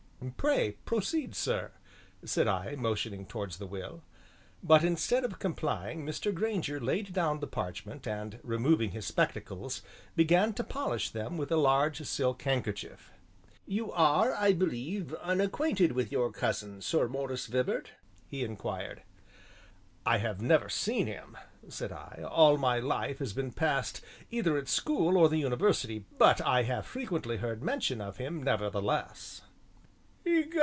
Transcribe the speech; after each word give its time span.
"Pray 0.37 0.73
proceed, 0.85 1.33
sir," 1.35 1.71
said 2.23 2.47
I, 2.47 2.75
motioning 2.75 3.25
towards 3.25 3.57
the 3.57 3.65
will.... 3.65 4.03
But 4.61 4.83
instead 4.83 5.25
of 5.25 5.39
complying, 5.39 6.05
Mr. 6.05 6.31
Grainger 6.31 6.79
laid 6.79 7.11
down 7.11 7.39
the 7.39 7.47
parchment, 7.47 8.05
and 8.05 8.39
removing 8.43 8.91
his 8.91 9.07
spectacles, 9.07 9.81
began 10.15 10.53
to 10.53 10.63
polish 10.63 11.09
them 11.09 11.37
with 11.37 11.51
a 11.51 11.55
large 11.57 12.03
silk 12.03 12.39
handkerchief. 12.43 13.11
"You 13.65 13.91
are, 13.93 14.35
I 14.35 14.53
believe, 14.53 15.11
unacquainted 15.15 15.93
with 15.93 16.11
your 16.11 16.31
cousin, 16.31 16.81
Sir 16.83 17.07
Maurice 17.07 17.47
Vibart?" 17.47 17.93
he 18.27 18.43
inquired. 18.43 19.01
"I 20.05 20.19
have 20.19 20.39
never 20.39 20.69
seen 20.69 21.07
him," 21.07 21.35
said 21.67 21.91
I; 21.91 22.23
"all 22.29 22.57
my 22.59 22.77
life 22.77 23.17
has 23.19 23.33
been 23.33 23.53
passed 23.53 24.01
either 24.29 24.55
at 24.55 24.67
school 24.67 25.17
or 25.17 25.29
the 25.29 25.39
university, 25.39 26.05
but 26.19 26.39
I 26.41 26.61
have 26.63 26.85
frequently 26.85 27.37
heard 27.37 27.63
mention 27.63 27.99
of 28.01 28.17
him, 28.17 28.43
nevertheless." 28.43 29.41